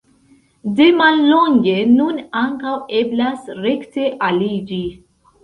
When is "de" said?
0.77-0.85